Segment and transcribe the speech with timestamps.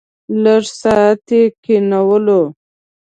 [0.43, 2.41] لږ ساعت یې کېنولو.